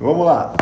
[0.00, 0.54] Vamos lá.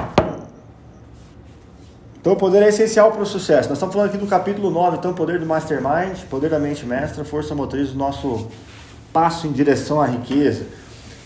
[2.21, 3.69] Então, o poder é essencial para o sucesso.
[3.69, 7.25] Nós estamos falando aqui do capítulo 9, então, poder do mastermind, poder da mente mestra,
[7.25, 8.49] força motriz do nosso
[9.13, 10.67] passo em direção à riqueza.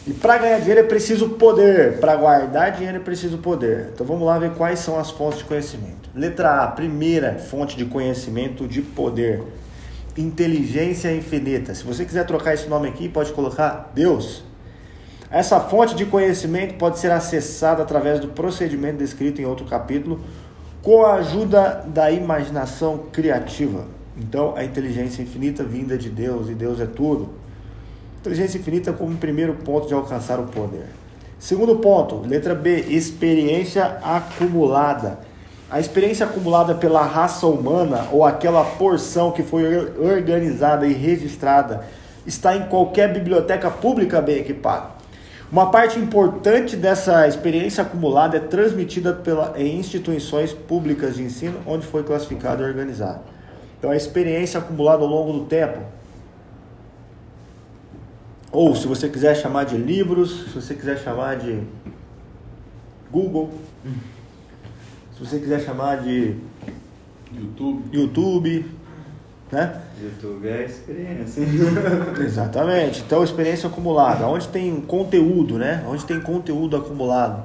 [0.06, 3.90] E para ganhar dinheiro é preciso poder, para guardar dinheiro é preciso poder.
[3.94, 6.10] Então vamos lá ver quais são as fontes de conhecimento.
[6.14, 9.42] Letra A, primeira fonte de conhecimento de poder.
[10.18, 11.74] Inteligência infinita.
[11.74, 14.44] Se você quiser trocar esse nome aqui, pode colocar Deus.
[15.32, 20.20] Essa fonte de conhecimento pode ser acessada através do procedimento descrito em outro capítulo,
[20.82, 23.86] com a ajuda da imaginação criativa.
[24.14, 27.30] Então, a inteligência infinita vinda de Deus, e Deus é tudo.
[28.20, 30.84] Inteligência infinita como primeiro ponto de alcançar o poder.
[31.38, 35.20] Segundo ponto, letra B, experiência acumulada.
[35.70, 39.64] A experiência acumulada pela raça humana ou aquela porção que foi
[39.98, 41.86] organizada e registrada
[42.26, 45.01] está em qualquer biblioteca pública bem equipada.
[45.52, 51.86] Uma parte importante dessa experiência acumulada é transmitida pela, em instituições públicas de ensino onde
[51.86, 53.20] foi classificado e organizado.
[53.78, 55.78] Então, a experiência acumulada ao longo do tempo
[58.50, 61.62] ou se você quiser chamar de livros, se você quiser chamar de
[63.10, 63.52] Google,
[65.14, 66.36] se você quiser chamar de
[67.30, 68.66] YouTube, YouTube
[69.52, 69.82] né?
[70.02, 71.44] YouTube é experiência.
[72.24, 73.02] Exatamente.
[73.02, 74.26] Então, experiência acumulada.
[74.26, 75.84] Onde tem conteúdo, né?
[75.86, 77.44] Onde tem conteúdo acumulado.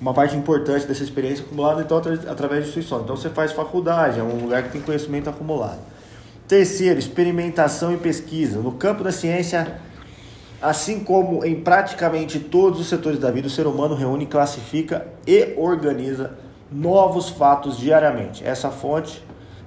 [0.00, 3.04] Uma parte importante dessa experiência acumulada, então, através de instituições.
[3.04, 5.78] Então, você faz faculdade, é um lugar que tem conhecimento acumulado.
[6.48, 8.58] Terceiro, experimentação e pesquisa.
[8.58, 9.78] No campo da ciência,
[10.60, 15.54] assim como em praticamente todos os setores da vida, o ser humano reúne, classifica e
[15.56, 16.32] organiza
[16.70, 18.44] novos fatos diariamente.
[18.44, 19.22] Essa fonte,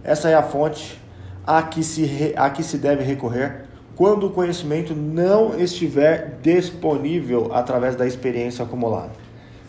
[0.07, 0.99] essa é a fonte
[1.45, 7.95] a que se, a que se deve recorrer quando o conhecimento não estiver disponível através
[7.95, 9.11] da experiência acumulada.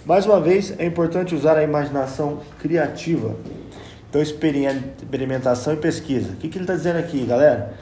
[0.07, 3.37] Mais uma vez, é importante usar a imaginação criativa
[4.09, 6.33] então, experimentação e pesquisa.
[6.33, 7.75] O que, que ele está dizendo aqui, galera?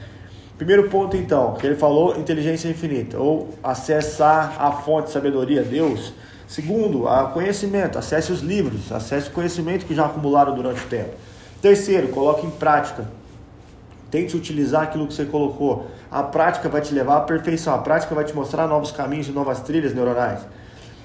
[0.57, 6.13] Primeiro ponto, então, que ele falou, inteligência infinita, ou acessar a fonte de sabedoria, Deus.
[6.45, 11.11] Segundo, a conhecimento, acesse os livros, acesse o conhecimento que já acumularam durante o tempo.
[11.61, 13.05] Terceiro, coloque em prática.
[14.11, 15.87] Tente utilizar aquilo que você colocou.
[16.09, 19.31] A prática vai te levar à perfeição, a prática vai te mostrar novos caminhos e
[19.31, 20.41] novas trilhas neuronais.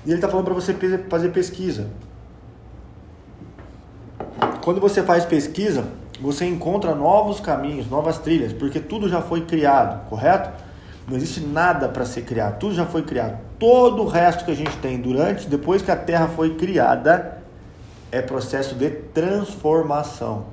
[0.05, 0.75] E ele está falando para você
[1.09, 1.89] fazer pesquisa.
[4.63, 5.85] Quando você faz pesquisa,
[6.21, 10.51] você encontra novos caminhos, novas trilhas, porque tudo já foi criado, correto?
[11.09, 13.39] Não existe nada para ser criado, tudo já foi criado.
[13.59, 17.42] Todo o resto que a gente tem durante, depois que a Terra foi criada,
[18.13, 20.45] é processo de transformação.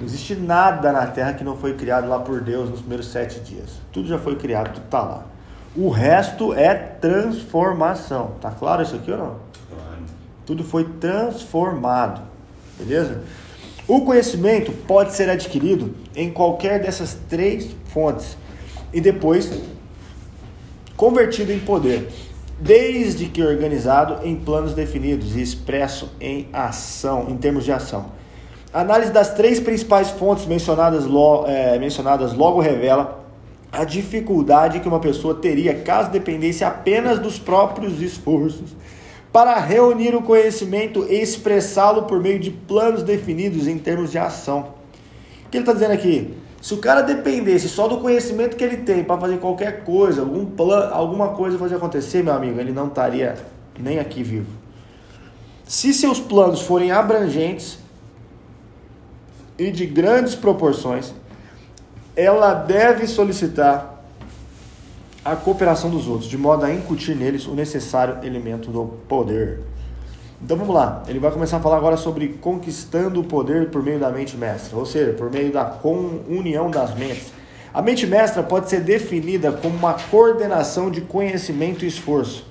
[0.00, 3.40] Não existe nada na Terra que não foi criado lá por Deus nos primeiros sete
[3.40, 3.80] dias.
[3.92, 5.26] Tudo já foi criado, tudo está lá.
[5.76, 8.32] O resto é transformação.
[8.40, 9.36] Tá claro isso aqui ou não?
[10.46, 12.22] Tudo foi transformado.
[12.78, 13.22] Beleza?
[13.86, 18.36] O conhecimento pode ser adquirido em qualquer dessas três fontes
[18.92, 19.50] e depois
[20.96, 22.10] convertido em poder,
[22.60, 28.06] desde que organizado em planos definidos e expresso em ação, em termos de ação.
[28.72, 31.04] A análise das três principais fontes mencionadas,
[31.46, 33.24] é, mencionadas logo revela
[33.70, 38.74] a dificuldade que uma pessoa teria caso dependesse apenas dos próprios esforços
[39.32, 44.70] para reunir o conhecimento e expressá-lo por meio de planos definidos em termos de ação.
[45.46, 46.34] O que ele está dizendo aqui?
[46.60, 50.44] Se o cara dependesse só do conhecimento que ele tem para fazer qualquer coisa, algum
[50.44, 53.36] plano, alguma coisa fazer acontecer, meu amigo, ele não estaria
[53.78, 54.50] nem aqui vivo.
[55.64, 57.78] Se seus planos forem abrangentes
[59.56, 61.12] e de grandes proporções,
[62.16, 64.02] ela deve solicitar
[65.24, 69.60] a cooperação dos outros, de modo a incutir neles o necessário elemento do poder.
[70.40, 73.98] Então vamos lá, ele vai começar a falar agora sobre conquistando o poder por meio
[73.98, 75.78] da mente mestra, ou seja, por meio da
[76.28, 77.32] união das mentes.
[77.74, 82.46] A mente mestra pode ser definida como uma coordenação de conhecimento e esforço.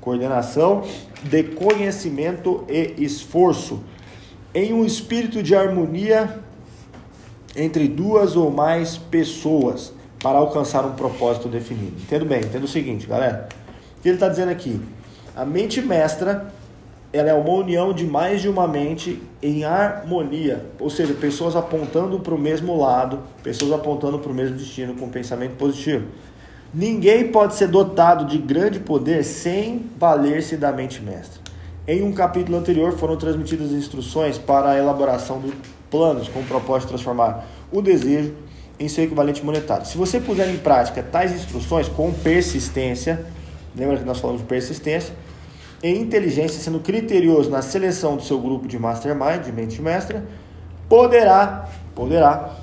[0.00, 0.82] Coordenação
[1.22, 3.80] de conhecimento e esforço
[4.52, 6.40] em um espírito de harmonia
[7.54, 11.96] entre duas ou mais pessoas para alcançar um propósito definido.
[12.02, 13.48] Entendo bem, entendo o seguinte, galera.
[13.98, 14.80] O que ele está dizendo aqui?
[15.36, 16.52] A mente mestra
[17.12, 22.20] ela é uma união de mais de uma mente em harmonia, ou seja, pessoas apontando
[22.20, 26.06] para o mesmo lado, pessoas apontando para o mesmo destino com pensamento positivo.
[26.72, 31.40] Ninguém pode ser dotado de grande poder sem valer-se da mente mestra.
[31.86, 35.52] Em um capítulo anterior foram transmitidas instruções para a elaboração de
[35.90, 38.34] planos com o propósito de transformar o desejo
[38.78, 39.84] em seu equivalente monetário.
[39.84, 43.26] Se você puser em prática tais instruções com persistência,
[43.76, 45.14] Lembra que nós falamos de persistência?
[45.82, 50.24] E inteligência, sendo criterioso na seleção do seu grupo de mastermind, de mente mestra,
[50.88, 52.56] poderá, poderá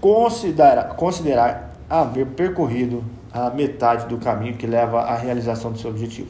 [0.00, 6.28] considerar, considerar haver percorrido a metade do caminho que leva à realização do seu objetivo.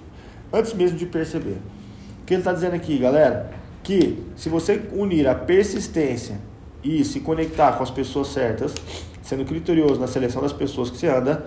[0.52, 1.58] Antes mesmo de perceber.
[2.22, 3.52] O que ele está dizendo aqui, galera?
[3.82, 6.36] Que se você unir a persistência
[6.82, 8.74] e se conectar com as pessoas certas,
[9.22, 11.46] sendo criterioso na seleção das pessoas que você anda,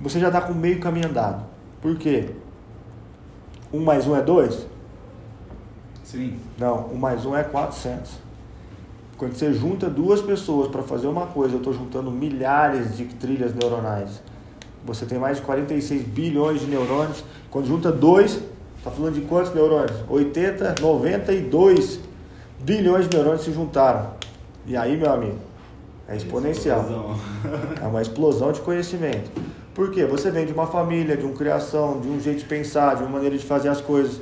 [0.00, 1.44] você já está com meio caminho andado.
[1.80, 2.30] Por quê?
[3.74, 4.68] Um mais um é dois?
[6.04, 6.38] Sim.
[6.56, 8.08] Não, um mais um é 400.
[9.16, 13.52] Quando você junta duas pessoas para fazer uma coisa, eu estou juntando milhares de trilhas
[13.52, 14.22] neuronais.
[14.84, 17.24] Você tem mais de 46 bilhões de neurônios.
[17.50, 18.40] Quando junta dois,
[18.78, 20.04] está falando de quantos neurônios?
[20.08, 21.98] 80, 92
[22.60, 24.10] bilhões de neurônios se juntaram.
[24.68, 25.38] E aí, meu amigo,
[26.06, 26.86] é exponencial.
[27.82, 29.32] É uma explosão de conhecimento.
[29.74, 30.04] Por quê?
[30.06, 33.10] Você vem de uma família, de uma criação, de um jeito de pensar, de uma
[33.10, 34.20] maneira de fazer as coisas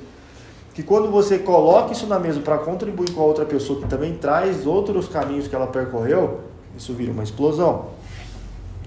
[0.74, 4.14] que quando você coloca isso na mesa para contribuir com a outra pessoa que também
[4.14, 6.40] traz outros caminhos que ela percorreu,
[6.76, 7.90] isso vira uma explosão.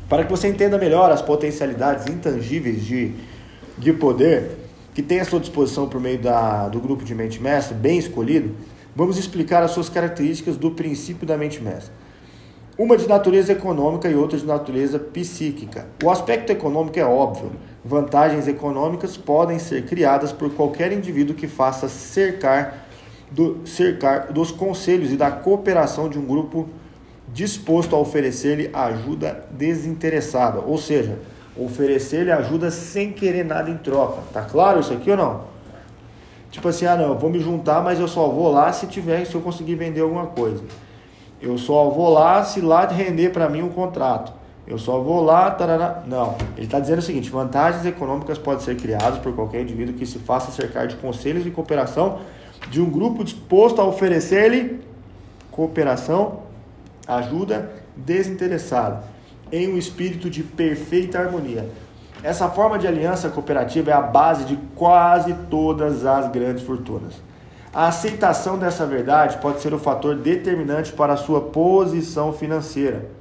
[0.09, 3.13] Para que você entenda melhor as potencialidades intangíveis de,
[3.77, 4.57] de poder
[4.95, 8.55] que tem à sua disposição por meio da, do grupo de mente mestre, bem escolhido,
[8.95, 11.91] vamos explicar as suas características do princípio da mente mestre.
[12.77, 15.87] Uma de natureza econômica e outra de natureza psíquica.
[16.03, 17.51] O aspecto econômico é óbvio
[17.85, 22.87] vantagens econômicas podem ser criadas por qualquer indivíduo que faça cercar,
[23.29, 26.67] do, cercar dos conselhos e da cooperação de um grupo
[27.31, 31.19] disposto a oferecer-lhe ajuda desinteressada, ou seja,
[31.55, 34.23] oferecer-lhe ajuda sem querer nada em troca.
[34.33, 35.41] Tá claro isso aqui ou não?
[36.49, 39.25] Tipo assim, ah não, eu vou me juntar, mas eu só vou lá se tiver,
[39.25, 40.63] se eu conseguir vender alguma coisa.
[41.41, 44.33] Eu só vou lá se lá render para mim um contrato.
[44.67, 46.03] Eu só vou lá, tarará.
[46.07, 46.35] Não.
[46.55, 50.17] Ele está dizendo o seguinte: vantagens econômicas podem ser criadas por qualquer indivíduo que se
[50.19, 52.19] faça cercar de conselhos de cooperação
[52.69, 54.79] de um grupo disposto a oferecer-lhe
[55.51, 56.39] cooperação,
[57.07, 59.03] ajuda desinteressada,
[59.51, 61.69] em um espírito de perfeita harmonia.
[62.23, 67.13] Essa forma de aliança cooperativa é a base de quase todas as grandes fortunas.
[67.75, 73.13] A aceitação dessa verdade pode ser o fator determinante para a sua posição financeira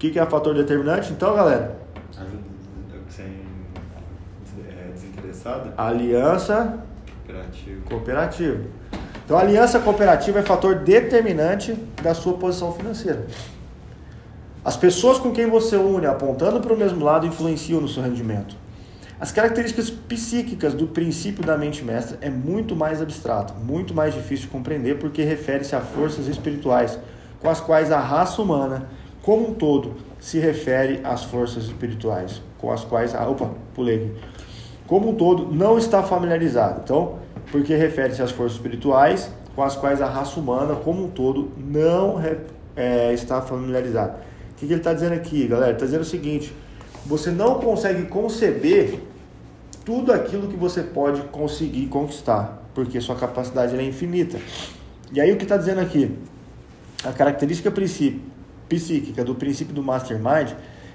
[0.00, 1.78] que, que é fator determinante, então, galera?
[4.66, 5.74] É desinteressada?
[5.76, 6.82] Aliança
[7.26, 7.80] cooperativa.
[7.88, 8.60] cooperativa.
[9.24, 13.26] Então, a aliança cooperativa é fator determinante da sua posição financeira.
[14.64, 18.56] As pessoas com quem você une, apontando para o mesmo lado, influenciam no seu rendimento.
[19.20, 24.46] As características psíquicas do princípio da mente mestra é muito mais abstrato, muito mais difícil
[24.46, 26.98] de compreender, porque refere-se a forças espirituais
[27.38, 28.88] com as quais a raça humana
[29.22, 34.16] como um todo se refere às forças espirituais com as quais a opa, pulei.
[34.86, 36.80] Como um todo não está familiarizado.
[36.82, 37.18] Então,
[37.52, 42.18] porque refere-se às forças espirituais com as quais a raça humana como um todo não
[42.74, 44.16] é, está familiarizada.
[44.52, 45.72] O que, que ele está dizendo aqui, galera?
[45.72, 46.54] Está dizendo o seguinte:
[47.04, 49.09] você não consegue conceber
[49.84, 54.38] tudo aquilo que você pode conseguir conquistar, porque sua capacidade é infinita.
[55.12, 56.16] E aí o que está dizendo aqui?
[57.04, 57.72] A característica
[58.68, 60.52] psíquica do princípio do mastermind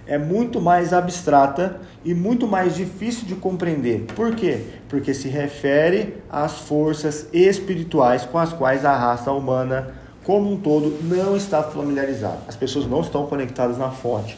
[0.08, 4.06] é muito mais abstrata e muito mais difícil de compreender.
[4.16, 4.62] Por quê?
[4.88, 10.98] Porque se refere às forças espirituais com as quais a raça humana como um todo
[11.04, 12.40] não está familiarizada.
[12.48, 14.38] As pessoas não estão conectadas na fonte.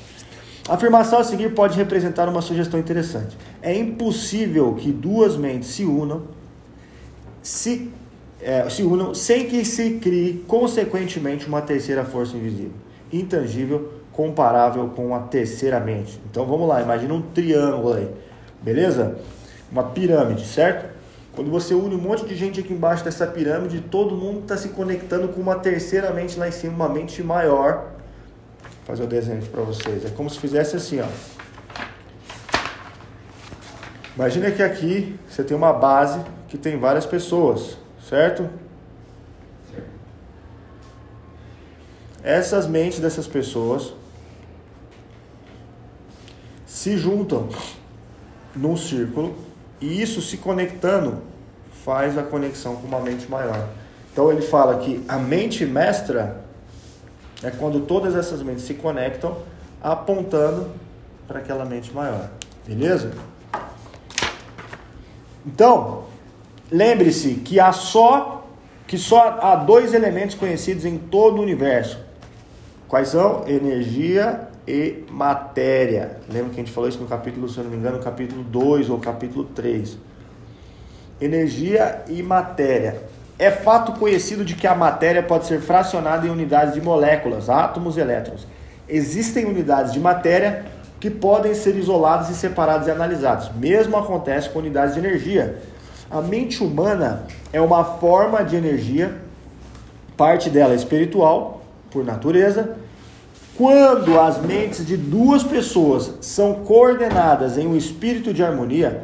[0.67, 3.38] A afirmação a seguir pode representar uma sugestão interessante.
[3.62, 6.24] É impossível que duas mentes se unam,
[7.41, 7.89] se,
[8.41, 15.13] é, se unam sem que se crie consequentemente uma terceira força invisível intangível comparável com
[15.13, 16.19] a terceira mente.
[16.29, 18.09] Então vamos lá, imagina um triângulo aí,
[18.62, 19.17] beleza?
[19.71, 20.97] Uma pirâmide, certo?
[21.36, 24.69] Quando você une um monte de gente aqui embaixo dessa pirâmide, todo mundo está se
[24.69, 27.91] conectando com uma terceira mente lá em cima, uma mente maior.
[28.88, 30.03] Fazer o desenho para vocês.
[30.03, 31.08] É como se fizesse assim, ó.
[34.15, 37.77] Imagina que aqui você tem uma base que tem várias pessoas,
[38.10, 38.50] certo?
[42.27, 43.94] essas mentes dessas pessoas
[46.65, 47.48] se juntam
[48.53, 49.34] num círculo
[49.79, 51.22] e isso se conectando
[51.86, 53.70] faz a conexão com uma mente maior.
[54.12, 56.44] Então ele fala que a mente mestra
[57.44, 59.38] é quando todas essas mentes se conectam
[59.82, 60.70] apontando
[61.27, 62.29] para aquela mente maior.
[62.65, 63.12] Beleza?
[65.46, 66.06] Então,
[66.72, 68.34] lembre-se que há só
[68.86, 72.00] que só há dois elementos conhecidos em todo o universo,
[72.88, 73.46] Quais são?
[73.48, 76.17] Energia e matéria.
[76.32, 78.44] Lembra que a gente falou isso no capítulo, se eu não me engano, no capítulo
[78.44, 79.98] 2 ou capítulo 3.
[81.20, 83.03] Energia e matéria.
[83.39, 87.96] É fato conhecido de que a matéria pode ser fracionada em unidades de moléculas, átomos
[87.96, 88.48] e elétrons.
[88.89, 90.65] Existem unidades de matéria
[91.00, 93.51] que podem ser isoladas e separadas e analisadas.
[93.56, 95.60] Mesmo acontece com unidades de energia.
[96.10, 99.13] A mente humana é uma forma de energia,
[100.15, 102.75] parte dela é espiritual, por natureza,
[103.58, 109.03] quando as mentes de duas pessoas são coordenadas em um espírito de harmonia,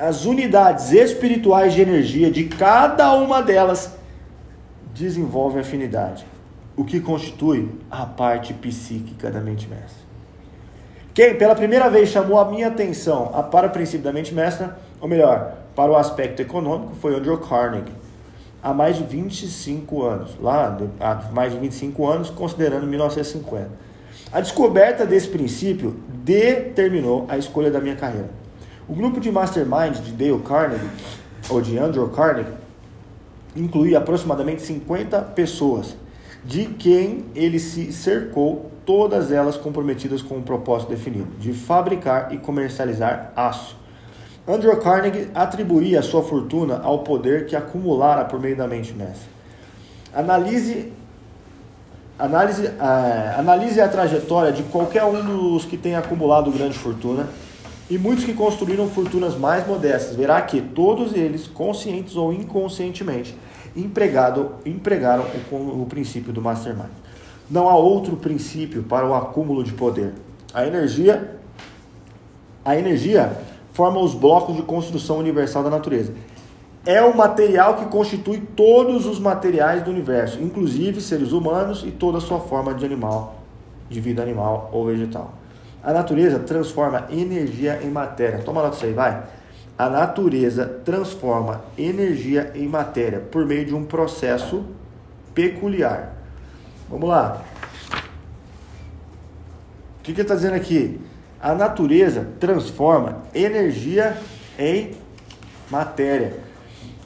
[0.00, 3.96] as unidades espirituais de energia de cada uma delas
[4.94, 6.26] desenvolvem afinidade,
[6.76, 10.08] o que constitui a parte psíquica da mente mestra.
[11.12, 15.08] Quem pela primeira vez chamou a minha atenção para o princípio da mente mestra, ou
[15.08, 17.92] melhor, para o aspecto econômico, foi Andrew Carnegie,
[18.62, 23.68] há mais de 25 anos, lá há mais de 25 anos, considerando 1950.
[24.32, 28.30] A descoberta desse princípio determinou a escolha da minha carreira.
[28.88, 30.88] O grupo de mastermind de Dale Carnegie,
[31.50, 32.50] ou de Andrew Carnegie,
[33.54, 35.94] incluía aproximadamente 50 pessoas,
[36.42, 42.38] de quem ele se cercou, todas elas comprometidas com um propósito definido, de fabricar e
[42.38, 43.76] comercializar aço.
[44.46, 49.28] Andrew Carnegie atribuía sua fortuna ao poder que acumulara por meio da mente mestra.
[50.14, 50.90] Analise
[52.18, 57.28] Analise, é, analise a trajetória de qualquer um dos que tem acumulado grande fortuna
[57.90, 60.16] e muitos que construíram fortunas mais modestas.
[60.16, 63.36] Verá que todos eles, conscientes ou inconscientemente,
[63.76, 66.90] empregado, empregaram o, o princípio do mastermind.
[67.50, 70.12] Não há outro princípio para o acúmulo de poder.
[70.52, 71.38] A energia,
[72.64, 73.38] a energia
[73.72, 76.12] forma os blocos de construção universal da natureza
[76.84, 82.16] é o material que constitui todos os materiais do universo, inclusive seres humanos e toda
[82.18, 83.42] a sua forma de animal,
[83.90, 85.34] de vida animal ou vegetal.
[85.82, 88.40] A natureza transforma energia em matéria.
[88.40, 89.22] Toma nota disso aí, vai.
[89.76, 94.64] A natureza transforma energia em matéria por meio de um processo
[95.32, 96.14] peculiar.
[96.90, 97.44] Vamos lá.
[99.98, 101.00] O que, que ele está dizendo aqui?
[101.40, 104.16] A natureza transforma energia
[104.58, 104.96] em
[105.70, 106.34] matéria.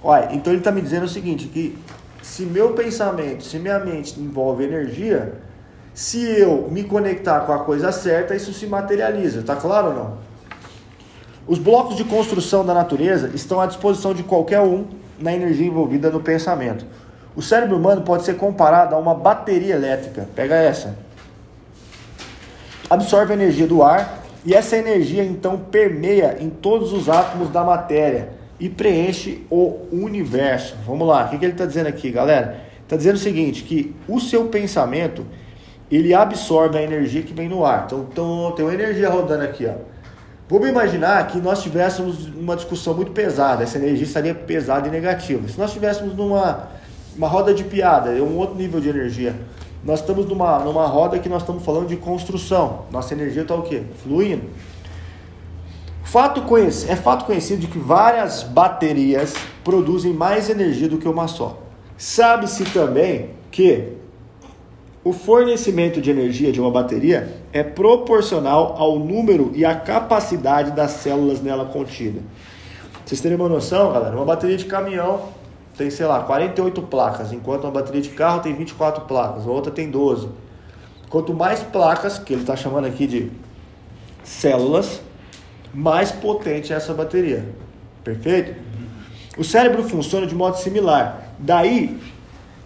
[0.02, 1.78] Olha, então ele está me dizendo o seguinte, que
[2.22, 5.34] se meu pensamento, se minha mente envolve energia,
[5.94, 10.18] se eu me conectar com a coisa certa, isso se materializa, tá claro ou não?
[11.46, 14.86] Os blocos de construção da natureza estão à disposição de qualquer um
[15.18, 16.86] na energia envolvida no pensamento.
[17.34, 20.28] O cérebro humano pode ser comparado a uma bateria elétrica.
[20.34, 20.94] Pega essa.
[22.88, 27.64] Absorve a energia do ar e essa energia então permeia em todos os átomos da
[27.64, 28.30] matéria
[28.60, 30.76] e preenche o universo.
[30.86, 32.60] Vamos lá, o que, ele está dizendo aqui, galera?
[32.82, 35.24] Está dizendo o seguinte, que o seu pensamento,
[35.96, 37.84] ele absorve a energia que vem no ar.
[37.86, 39.74] Então, então tem uma energia rodando aqui, ó.
[40.48, 45.48] Vamos imaginar que nós tivéssemos uma discussão muito pesada, essa energia estaria pesada e negativa.
[45.48, 46.68] Se nós estivéssemos numa
[47.16, 49.34] uma roda de piada, é um outro nível de energia.
[49.84, 52.86] Nós estamos numa, numa roda que nós estamos falando de construção.
[52.90, 53.82] Nossa energia está o quê?
[54.02, 54.44] Fluindo.
[56.04, 56.42] Fato
[56.88, 59.34] é fato conhecido de que várias baterias
[59.64, 61.58] produzem mais energia do que uma só.
[61.96, 63.94] Sabe-se também que
[65.04, 70.92] o fornecimento de energia de uma bateria é proporcional ao número e à capacidade das
[70.92, 72.20] células nela contida.
[73.04, 75.28] Vocês terem uma noção, galera, uma bateria de caminhão
[75.76, 79.72] tem, sei lá, 48 placas, enquanto uma bateria de carro tem 24 placas, a outra
[79.72, 80.28] tem 12.
[81.08, 83.32] Quanto mais placas, que ele está chamando aqui de
[84.22, 85.00] células,
[85.74, 87.48] mais potente é essa bateria.
[88.04, 88.54] Perfeito?
[89.36, 91.34] O cérebro funciona de modo similar.
[91.38, 91.98] Daí,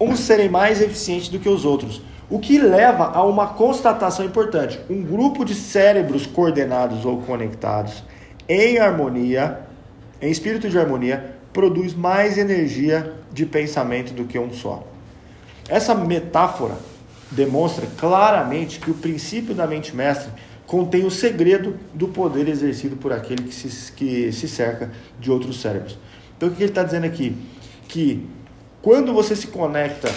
[0.01, 2.03] uns serem mais eficientes do que os outros.
[2.29, 8.03] O que leva a uma constatação importante: um grupo de cérebros coordenados ou conectados
[8.49, 9.61] em harmonia,
[10.21, 14.85] em espírito de harmonia, produz mais energia de pensamento do que um só.
[15.69, 16.75] Essa metáfora
[17.31, 20.31] demonstra claramente que o princípio da mente mestre
[20.67, 25.61] contém o segredo do poder exercido por aquele que se, que se cerca de outros
[25.61, 25.99] cérebros.
[26.37, 27.37] Então, o que ele está dizendo aqui?
[27.89, 28.27] Que
[28.83, 30.13] quando você se conecta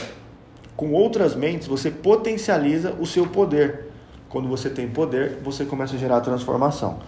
[0.79, 3.87] com outras mentes, você potencializa o seu poder.
[4.29, 6.99] Quando você tem poder, você começa a gerar transformação.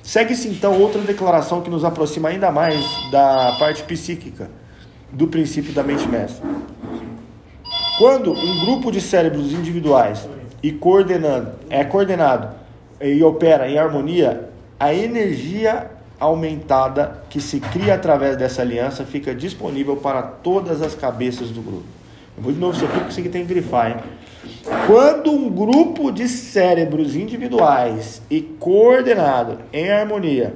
[0.00, 4.48] Segue-se então outra declaração que nos aproxima ainda mais da parte psíquica
[5.10, 6.48] do princípio da mente mestra.
[7.98, 10.28] Quando um grupo de cérebros individuais
[10.62, 12.50] e coordenando, é coordenado
[13.00, 15.90] e opera em harmonia, a energia
[16.20, 21.95] aumentada que se cria através dessa aliança fica disponível para todas as cabeças do grupo.
[22.36, 23.96] Eu vou de novo isso aqui porque aqui tem que grifar, hein?
[24.86, 30.54] Quando um grupo de cérebros individuais e coordenado em harmonia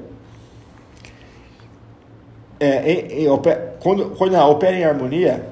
[2.61, 3.41] é, em, em,
[3.81, 5.47] quando, quando opera em harmonia,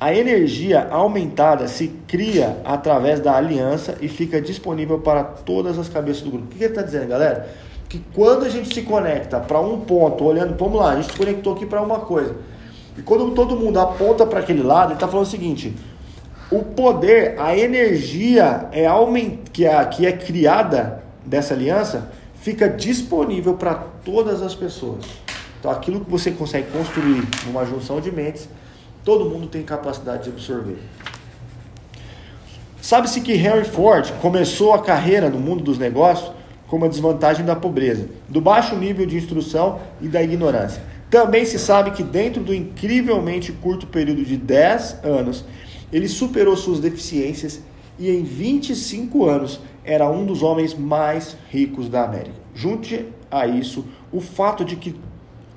[0.00, 6.22] a energia aumentada se cria através da aliança e fica disponível para todas as cabeças
[6.22, 6.46] do grupo.
[6.46, 7.48] O que ele está dizendo, galera?
[7.88, 11.18] Que quando a gente se conecta para um ponto, olhando, vamos lá, a gente se
[11.18, 12.36] conectou aqui para uma coisa.
[12.96, 15.74] E quando todo mundo aponta para aquele lado, ele está falando o seguinte:
[16.50, 19.38] o poder, a energia é aument...
[19.52, 23.74] que, é, que é criada dessa aliança fica disponível para
[24.04, 25.04] todas as pessoas.
[25.58, 28.48] Então, aquilo que você consegue construir numa junção de mentes,
[29.02, 30.78] todo mundo tem capacidade de absorver.
[32.82, 36.30] Sabe-se que Henry Ford começou a carreira no mundo dos negócios
[36.68, 40.82] com uma desvantagem da pobreza, do baixo nível de instrução e da ignorância.
[41.10, 45.44] Também se sabe que dentro do incrivelmente curto período de 10 anos,
[45.92, 47.60] ele superou suas deficiências
[47.98, 52.34] e em 25 anos era um dos homens mais ricos da América.
[52.54, 54.94] Junte a isso o fato de que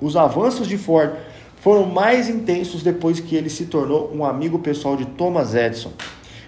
[0.00, 1.12] os avanços de Ford
[1.60, 5.92] foram mais intensos depois que ele se tornou um amigo pessoal de Thomas Edison.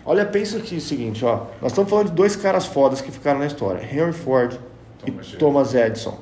[0.05, 1.47] Olha, pensa aqui o seguinte, ó.
[1.61, 4.59] Nós estamos falando de dois caras fodas que ficaram na história, Henry Ford
[5.05, 6.19] Thomas e Thomas Edison.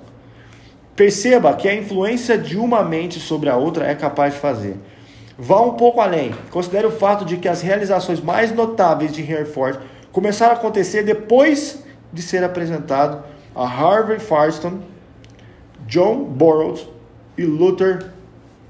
[0.99, 4.77] Perceba que a influência de uma mente sobre a outra é capaz de fazer.
[5.39, 6.35] Vá um pouco além.
[6.51, 9.79] Considere o fato de que as realizações mais notáveis de Henry Ford
[10.11, 13.23] começaram a acontecer depois de ser apresentado
[13.55, 14.81] a Harvey Firestone,
[15.87, 16.85] John Burroughs
[17.37, 18.11] e Luther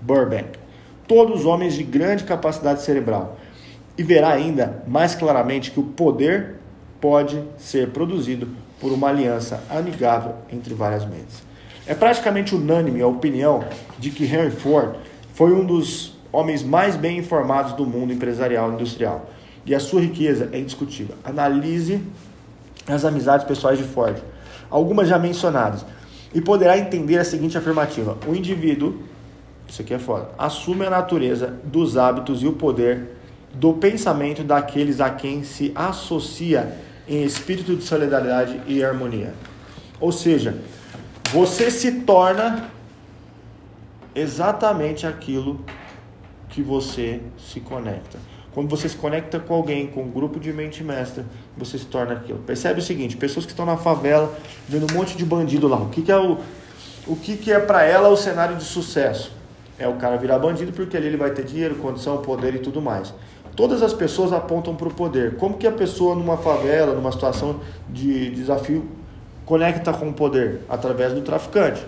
[0.02, 0.50] Burbank,
[1.06, 3.38] todos homens de grande capacidade cerebral.
[3.96, 6.56] E verá ainda mais claramente que o poder
[7.00, 8.46] pode ser produzido
[8.78, 11.47] por uma aliança amigável entre várias mentes.
[11.88, 13.64] É praticamente unânime a opinião
[13.98, 14.96] de que Henry Ford
[15.32, 19.30] foi um dos homens mais bem informados do mundo empresarial e industrial.
[19.64, 21.16] E a sua riqueza é indiscutível.
[21.24, 22.02] Analise
[22.86, 24.18] as amizades pessoais de Ford,
[24.68, 25.86] algumas já mencionadas,
[26.34, 28.98] e poderá entender a seguinte afirmativa: o indivíduo,
[29.66, 33.16] isso aqui é foda, assume a natureza dos hábitos e o poder
[33.54, 36.70] do pensamento daqueles a quem se associa
[37.08, 39.32] em espírito de solidariedade e harmonia.
[39.98, 40.54] Ou seja,
[41.32, 42.70] você se torna
[44.14, 45.60] exatamente aquilo
[46.48, 48.18] que você se conecta.
[48.52, 51.24] Quando você se conecta com alguém, com um grupo de mente mestra,
[51.56, 52.38] você se torna aquilo.
[52.40, 54.34] Percebe o seguinte: pessoas que estão na favela,
[54.68, 55.76] vendo um monte de bandido lá.
[55.76, 56.38] O que, que é o,
[57.06, 59.32] o que, que é para ela o cenário de sucesso?
[59.78, 62.82] É o cara virar bandido porque ali ele vai ter dinheiro, condição, poder e tudo
[62.82, 63.14] mais.
[63.54, 65.36] Todas as pessoas apontam para o poder.
[65.36, 68.88] Como que a pessoa numa favela, numa situação de desafio,
[69.48, 70.60] conecta com o poder?
[70.68, 71.82] Através do traficante.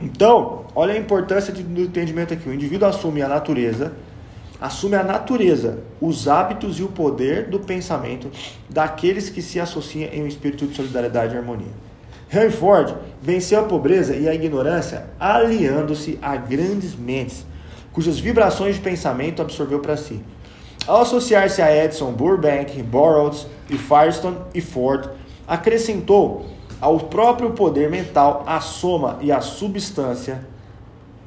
[0.00, 2.48] Então, olha a importância do entendimento aqui.
[2.48, 3.92] O indivíduo assume a natureza,
[4.58, 8.30] assume a natureza, os hábitos e o poder do pensamento
[8.70, 11.72] daqueles que se associam em um espírito de solidariedade e harmonia.
[12.32, 17.44] Henry Ford venceu a pobreza e a ignorância aliando-se a grandes mentes,
[17.92, 20.22] cujas vibrações de pensamento absorveu para si.
[20.86, 25.10] Ao associar-se a Edison, Burbank, Burroughs e Firestone e Ford,
[25.46, 26.46] acrescentou
[26.80, 30.46] ao próprio poder mental a soma e a substância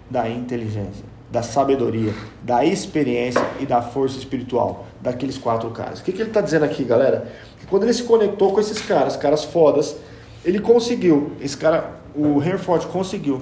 [0.10, 6.00] da inteligência, da sabedoria, da experiência e da força espiritual daqueles quatro caras.
[6.00, 7.32] O que, que ele está dizendo aqui, galera?
[7.60, 9.96] Que quando ele se conectou com esses caras, caras fodas,
[10.44, 13.42] ele conseguiu, esse cara, o Henry Ford conseguiu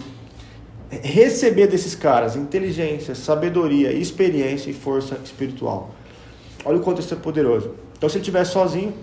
[0.90, 5.92] receber desses caras inteligência, sabedoria, experiência e força espiritual.
[6.64, 7.76] Olha o quanto isso é poderoso.
[7.98, 8.94] Então, se ele estiver sozinho,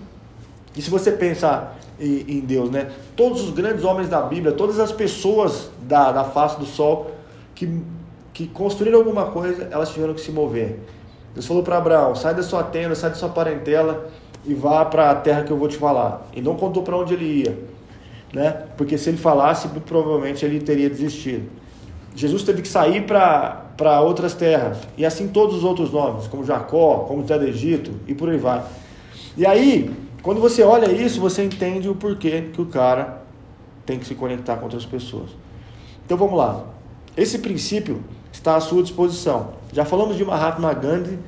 [0.75, 2.91] e se você pensar em, Deus, né?
[3.15, 7.11] Todos os grandes homens da Bíblia, todas as pessoas da, da face do sol
[7.53, 7.81] que,
[8.33, 10.79] que construíram alguma coisa, elas tiveram que se mover.
[11.33, 14.09] Deus falou para Abraão: sai da sua tenda, sai da sua parentela
[14.45, 16.27] e vá para a terra que eu vou te falar.
[16.33, 17.57] E não contou para onde ele ia,
[18.33, 18.65] né?
[18.75, 21.49] Porque se ele falasse, provavelmente ele teria desistido.
[22.13, 26.99] Jesus teve que sair para outras terras, e assim todos os outros nomes, como Jacó,
[27.07, 28.63] como José do Egito e por aí vai.
[29.37, 29.93] E aí,
[30.25, 33.21] quando você olha isso, você entende o porquê que o cara
[33.85, 35.29] tem que se conectar com outras pessoas.
[36.03, 36.65] Então vamos lá.
[37.15, 39.53] Esse princípio está à sua disposição.
[39.71, 41.19] Já falamos de Mahatma Gandhi.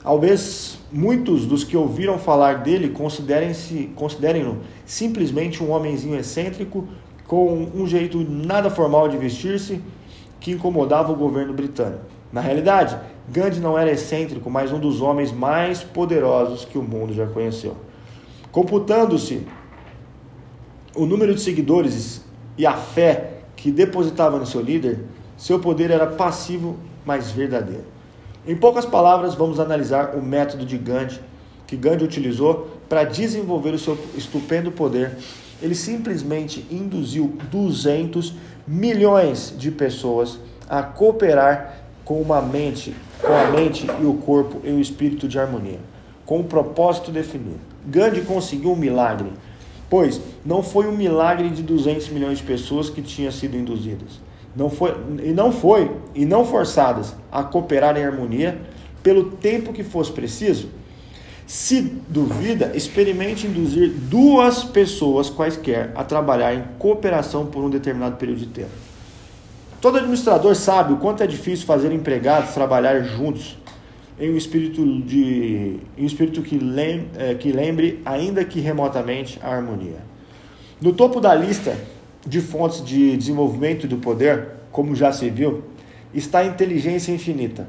[0.00, 6.86] Talvez muitos dos que ouviram falar dele considerem-se, considerem-no simplesmente um homenzinho excêntrico
[7.26, 9.82] com um jeito nada formal de vestir-se
[10.38, 12.04] que incomodava o governo britânico.
[12.32, 12.96] Na realidade,
[13.28, 17.76] Gandhi não era excêntrico, mas um dos homens mais poderosos que o mundo já conheceu.
[18.52, 19.46] Computando-se
[20.94, 22.22] o número de seguidores
[22.56, 25.00] e a fé que depositava no seu líder,
[25.36, 27.84] seu poder era passivo, mas verdadeiro.
[28.46, 31.20] Em poucas palavras, vamos analisar o método de Gandhi
[31.66, 35.16] que Gandhi utilizou para desenvolver o seu estupendo poder.
[35.60, 38.34] Ele simplesmente induziu 200
[38.66, 44.70] milhões de pessoas a cooperar com uma mente, com a mente e o corpo e
[44.70, 45.80] o espírito de harmonia,
[46.24, 47.75] com um propósito definido.
[47.86, 49.32] Gandhi conseguiu um milagre,
[49.88, 54.20] pois não foi um milagre de 200 milhões de pessoas que tinham sido induzidas.
[54.54, 58.58] Não foi, e não foi, e não forçadas a cooperar em harmonia
[59.02, 60.68] pelo tempo que fosse preciso.
[61.46, 68.38] Se duvida, experimente induzir duas pessoas quaisquer a trabalhar em cooperação por um determinado período
[68.38, 68.70] de tempo.
[69.80, 73.56] Todo administrador sabe o quanto é difícil fazer empregados trabalhar juntos
[74.18, 79.38] em um espírito, de, em um espírito que, lem, é, que lembre, ainda que remotamente,
[79.42, 79.98] a harmonia.
[80.80, 81.76] No topo da lista
[82.26, 85.64] de fontes de desenvolvimento do poder, como já se viu,
[86.12, 87.68] está a inteligência infinita.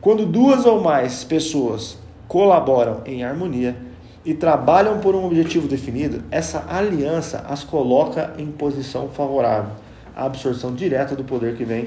[0.00, 3.76] Quando duas ou mais pessoas colaboram em harmonia
[4.24, 9.72] e trabalham por um objetivo definido, essa aliança as coloca em posição favorável
[10.14, 11.86] à absorção direta do poder que vem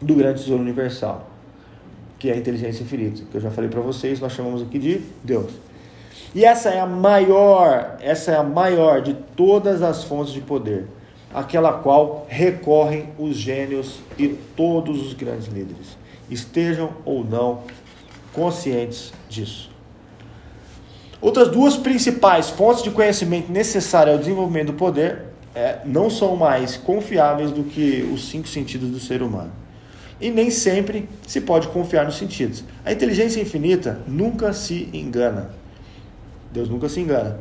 [0.00, 1.30] do grande tesouro universal,
[2.18, 5.02] que é a inteligência infinita, que eu já falei para vocês, nós chamamos aqui de
[5.22, 5.52] Deus.
[6.34, 10.86] E essa é a maior, essa é a maior de todas as fontes de poder,
[11.32, 15.96] aquela qual recorrem os gênios e todos os grandes líderes,
[16.30, 17.62] estejam ou não
[18.32, 19.70] conscientes disso.
[21.20, 25.22] Outras duas principais fontes de conhecimento necessárias ao desenvolvimento do poder
[25.54, 29.50] é, não são mais confiáveis do que os cinco sentidos do ser humano.
[30.20, 32.64] E nem sempre se pode confiar nos sentidos.
[32.84, 35.50] A inteligência infinita nunca se engana.
[36.52, 37.38] Deus nunca se engana.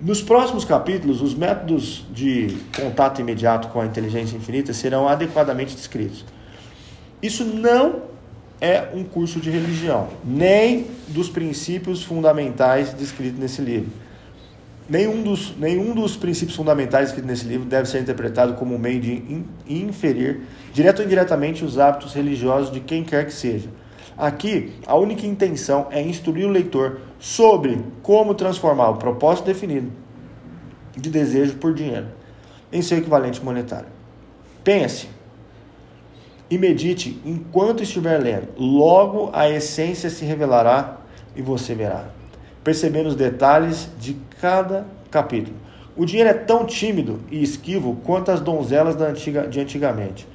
[0.00, 6.24] Nos próximos capítulos, os métodos de contato imediato com a inteligência infinita serão adequadamente descritos.
[7.22, 8.02] Isso não
[8.60, 13.90] é um curso de religião, nem dos princípios fundamentais descritos nesse livro.
[14.92, 19.00] Nenhum dos, nenhum dos princípios fundamentais escritos nesse livro deve ser interpretado como um meio
[19.00, 23.70] de inferir, direto ou indiretamente, os hábitos religiosos de quem quer que seja.
[24.18, 29.90] Aqui, a única intenção é instruir o leitor sobre como transformar o propósito definido
[30.94, 32.08] de desejo por dinheiro
[32.70, 33.88] em seu equivalente monetário.
[34.62, 35.08] Pense,
[36.50, 38.48] e medite enquanto estiver lendo.
[38.58, 40.98] Logo a essência se revelará
[41.34, 42.10] e você verá,
[42.64, 45.56] percebendo os detalhes de cada capítulo.
[45.96, 48.96] O dinheiro é tão tímido e esquivo quanto as donzelas
[49.50, 50.26] de antigamente.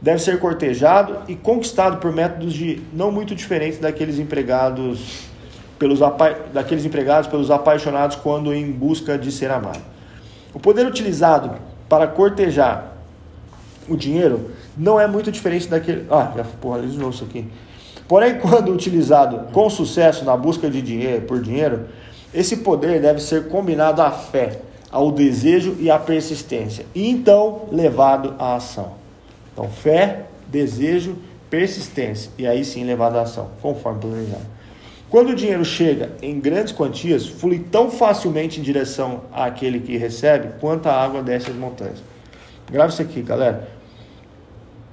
[0.00, 5.28] Deve ser cortejado e conquistado por métodos de não muito diferentes daqueles empregados
[5.78, 5.98] pelos
[6.52, 9.82] daqueles empregados pelos apaixonados quando em busca de ser amado.
[10.52, 11.52] O poder utilizado
[11.88, 12.94] para cortejar
[13.88, 16.06] o dinheiro não é muito diferente daquele.
[16.10, 17.46] Ah, já porra, de novo isso aqui.
[18.08, 21.86] Porém, quando utilizado com sucesso na busca de dinheiro por dinheiro,
[22.32, 28.34] esse poder deve ser combinado à fé, ao desejo e à persistência, e então levado
[28.38, 28.92] à ação.
[29.52, 31.16] Então, fé, desejo,
[31.48, 34.54] persistência, e aí sim levado à ação, conforme planejado.
[35.08, 40.54] Quando o dinheiro chega em grandes quantias, flui tão facilmente em direção àquele que recebe
[40.60, 42.02] quanto a água desce as montanhas.
[42.68, 43.68] Grave isso aqui, galera.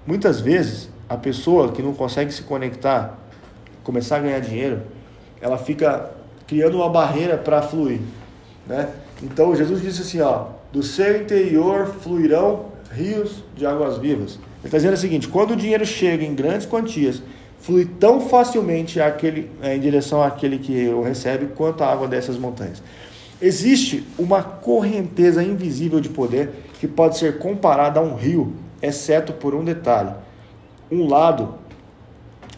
[0.05, 3.19] Muitas vezes, a pessoa que não consegue se conectar,
[3.83, 4.81] começar a ganhar dinheiro,
[5.41, 6.09] ela fica
[6.47, 7.99] criando uma barreira para fluir,
[8.65, 8.87] né?
[9.21, 14.35] Então Jesus disse assim, ó, do seu interior fluirão rios de águas vivas.
[14.35, 17.21] Ele está dizendo o seguinte: quando o dinheiro chega em grandes quantias,
[17.59, 22.37] flui tão facilmente àquele, é, em direção àquele que o recebe quanto a água dessas
[22.37, 22.81] montanhas.
[23.41, 29.53] Existe uma correnteza invisível de poder que pode ser comparada a um rio exceto por
[29.53, 30.11] um detalhe.
[30.91, 31.55] Um lado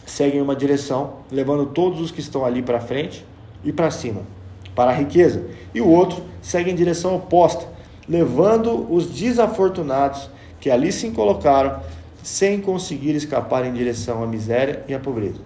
[0.08, 3.24] segue em uma direção, levando todos os que estão ali para frente
[3.64, 4.24] e para cima,
[4.74, 7.68] para a riqueza, e o outro segue em direção oposta,
[8.10, 11.80] levando os desafortunados que ali se colocaram
[12.24, 15.40] sem conseguir escapar em direção à miséria e à pobreza.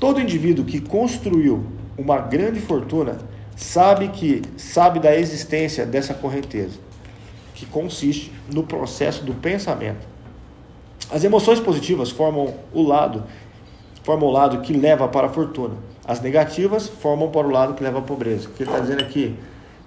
[0.00, 1.64] Todo indivíduo que construiu
[1.96, 3.18] uma grande fortuna
[3.54, 6.80] sabe que sabe da existência dessa correnteza
[7.54, 10.17] que consiste no processo do pensamento.
[11.10, 13.24] As emoções positivas formam o lado,
[14.02, 15.74] formam o lado que leva para a fortuna.
[16.06, 18.48] As negativas formam para o lado que leva à pobreza.
[18.48, 19.36] O que ele está dizendo aqui?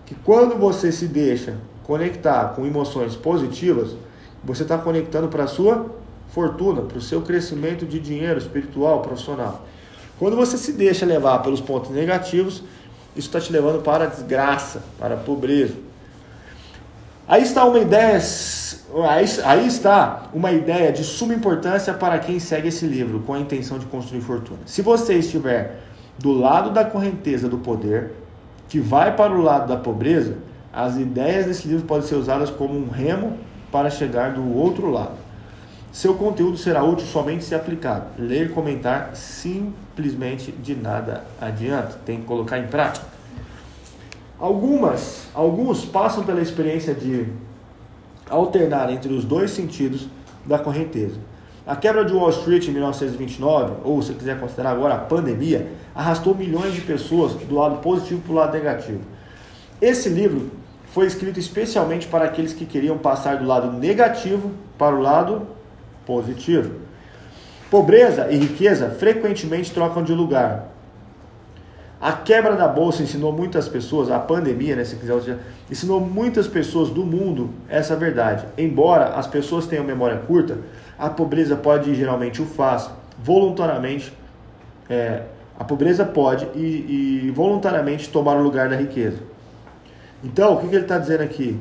[0.05, 3.95] Que quando você se deixa conectar com emoções positivas,
[4.43, 5.93] você está conectando para a sua
[6.29, 9.65] fortuna, para o seu crescimento de dinheiro espiritual, profissional.
[10.17, 12.63] Quando você se deixa levar pelos pontos negativos,
[13.15, 15.75] isso está te levando para a desgraça, para a pobreza,
[17.31, 18.19] Aí está uma ideia,
[19.09, 23.39] Aí, aí está uma ideia de suma importância para quem segue esse livro com a
[23.39, 24.59] intenção de construir fortuna.
[24.65, 25.79] Se você estiver
[26.19, 28.11] do lado da correnteza do poder,
[28.67, 30.37] que vai para o lado da pobreza,
[30.73, 33.37] as ideias desse livro podem ser usadas como um remo
[33.71, 35.15] para chegar do outro lado.
[35.91, 38.05] Seu conteúdo será útil somente se aplicado.
[38.17, 41.99] Ler e comentar simplesmente de nada adianta.
[42.05, 43.05] Tem que colocar em prática.
[44.39, 47.27] Algumas, alguns passam pela experiência de
[48.31, 50.07] alternar entre os dois sentidos
[50.45, 51.19] da correnteza.
[51.65, 56.33] A quebra de Wall Street em 1929, ou se quiser considerar agora a pandemia, arrastou
[56.33, 59.01] milhões de pessoas do lado positivo para o lado negativo.
[59.79, 60.49] Esse livro
[60.87, 65.47] foi escrito especialmente para aqueles que queriam passar do lado negativo para o lado
[66.05, 66.81] positivo.
[67.69, 70.71] Pobreza e riqueza frequentemente trocam de lugar.
[72.01, 75.37] A quebra da bolsa ensinou muitas pessoas, a pandemia, né, se quiser
[75.71, 78.45] ensinou muitas pessoas do mundo essa verdade.
[78.57, 80.57] Embora as pessoas tenham memória curta,
[80.99, 82.89] a pobreza pode, geralmente o faz,
[83.23, 84.11] voluntariamente,
[84.89, 85.23] é,
[85.57, 89.19] a pobreza pode e, e, voluntariamente tomar o lugar da riqueza.
[90.21, 91.57] Então, o que, que ele está dizendo aqui?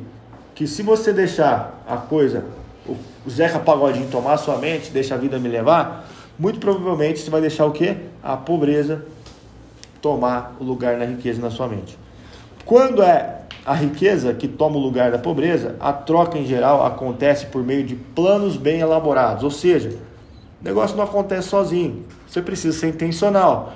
[0.54, 2.44] Que se você deixar a coisa,
[2.86, 2.96] o,
[3.30, 7.40] Zeca Pagodinho tomar a sua mente, deixa a vida me levar, muito provavelmente você vai
[7.40, 7.96] deixar o que?
[8.22, 9.04] A pobreza
[10.02, 11.98] tomar o lugar na riqueza na sua mente.
[12.64, 17.46] Quando é a riqueza que toma o lugar da pobreza, a troca em geral acontece
[17.46, 19.90] por meio de planos bem elaborados, ou seja,
[20.60, 22.04] o negócio não acontece sozinho.
[22.26, 23.74] Você precisa ser intencional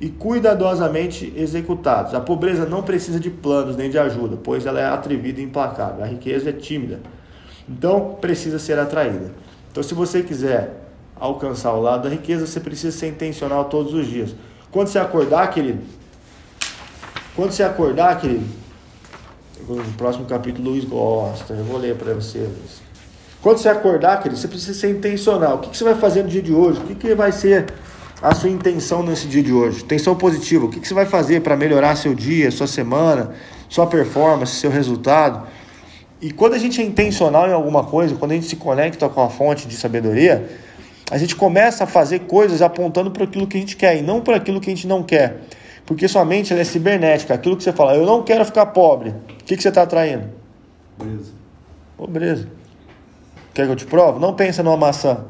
[0.00, 2.14] e cuidadosamente executados.
[2.14, 6.04] A pobreza não precisa de planos nem de ajuda, pois ela é atrevida e implacável.
[6.04, 7.00] A riqueza é tímida.
[7.68, 9.32] Então, precisa ser atraída.
[9.70, 10.84] Então, se você quiser
[11.18, 14.34] alcançar o lado da riqueza, você precisa ser intencional todos os dias.
[14.70, 15.78] Quando você acordar, querido,
[17.36, 18.44] quando você acordar, querido,
[19.68, 22.48] no próximo capítulo Luiz gosta, eu vou ler para você.
[23.40, 25.56] Quando você acordar, querido, você precisa ser intencional.
[25.56, 26.80] O que você vai fazer no dia de hoje?
[26.80, 27.66] O que vai ser
[28.22, 29.82] a sua intenção nesse dia de hoje?
[29.82, 30.64] Intenção positiva.
[30.66, 33.34] O que você vai fazer para melhorar seu dia, sua semana,
[33.68, 35.46] sua performance, seu resultado?
[36.22, 39.22] E quando a gente é intencional em alguma coisa, quando a gente se conecta com
[39.22, 40.48] a fonte de sabedoria,
[41.10, 44.22] a gente começa a fazer coisas apontando para aquilo que a gente quer e não
[44.22, 45.42] para aquilo que a gente não quer.
[45.86, 47.34] Porque sua mente ela é cibernética.
[47.34, 49.10] Aquilo que você fala, eu não quero ficar pobre.
[49.10, 50.28] O que, que você está atraindo?
[50.96, 51.32] Pobreza.
[51.96, 52.48] Pobreza.
[53.52, 54.18] Quer que eu te provo?
[54.18, 55.24] Não pensa numa maçã.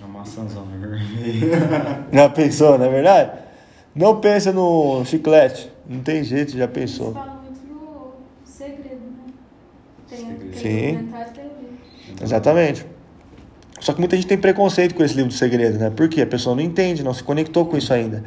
[0.00, 2.06] Uma maçãzona vermelha.
[2.12, 3.32] Já pensou, não é verdade?
[3.94, 5.70] Não pensa no chiclete.
[5.88, 7.08] Não tem jeito, já pensou.
[7.08, 8.12] Você fala muito no
[8.44, 9.32] segredo, né?
[10.08, 10.40] Tem, Segredo.
[10.40, 11.08] tem Sim.
[11.34, 12.22] tem livro.
[12.22, 12.86] Exatamente.
[13.80, 15.88] Só que muita gente tem preconceito com esse livro do segredo, né?
[15.90, 16.22] Por quê?
[16.22, 18.22] A pessoa não entende, não se conectou com isso ainda.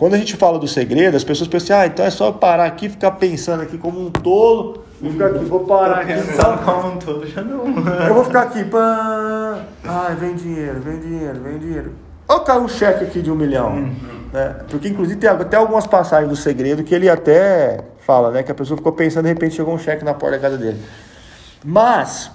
[0.00, 2.64] Quando a gente fala do segredo, as pessoas pensam, ah, então é só eu parar
[2.64, 4.82] aqui e ficar pensando aqui como um tolo.
[4.98, 6.14] Vou ficar aqui, vou parar aqui.
[6.14, 7.66] Pensar como um todo já não.
[8.08, 9.58] Eu vou ficar aqui, pã.
[9.84, 11.92] Ai, vem dinheiro, vem dinheiro, vem dinheiro.
[12.26, 13.90] Ó, caiu um cheque aqui de um milhão.
[14.32, 14.56] Né?
[14.70, 18.42] Porque, inclusive, tem até algumas passagens do segredo que ele até fala, né?
[18.42, 20.80] Que a pessoa ficou pensando, de repente chegou um cheque na porta da casa dele.
[21.62, 22.30] Mas,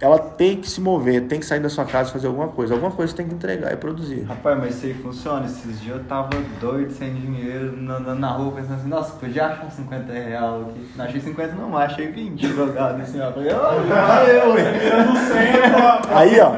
[0.00, 2.72] ela tem que se mover, tem que sair da sua casa e fazer alguma coisa.
[2.72, 4.22] Alguma coisa você tem que entregar e produzir.
[4.22, 5.44] Rapaz, mas isso aí funciona.
[5.44, 9.70] Esses dias eu tava doido, sem dinheiro, andando na rua, pensando assim, nossa, podia achar
[9.70, 10.90] 50 real aqui.
[10.96, 13.30] Não achei 50 não, mas achei 20 jogado assim, ó.
[13.30, 15.50] Falei, ó, valeu, eu não sei,
[16.16, 16.52] Aí, ó.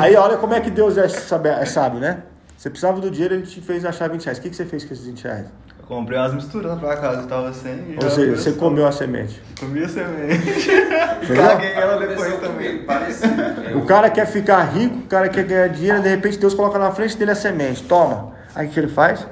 [0.00, 2.22] Aí, olha como é que Deus é, sabe, é sábio, né?
[2.56, 4.38] Você precisava do dinheiro, ele te fez achar 20 reais.
[4.38, 5.46] O que, que você fez com esses 20 reais?
[5.90, 7.72] Comprei umas misturas pra casa, eu tava sem.
[7.72, 9.42] e Ou seja, você comeu a semente.
[9.58, 10.70] Comi a semente.
[11.34, 12.86] Caguei ela depois também.
[13.74, 16.92] O cara quer ficar rico, o cara quer ganhar dinheiro, de repente Deus coloca na
[16.92, 17.82] frente dele a semente.
[17.82, 18.34] Toma.
[18.54, 19.26] Aí o que ele faz?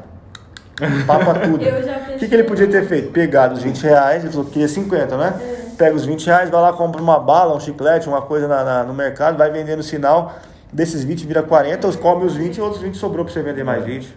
[1.07, 1.65] Papa tudo.
[1.65, 3.13] O que, que ele podia ter feito?
[3.13, 5.35] Pegado os 20 reais, ele falou que queria 50, né?
[5.79, 8.83] Pega os 20 reais, vai lá, compra uma bala, um chiclete, uma coisa na- na-
[8.83, 10.35] no mercado, vai vender no sinal.
[10.73, 13.63] Desses 20 vira 40, os come os 20 e outros 20 sobrou pra você vender
[13.63, 14.13] mais 20.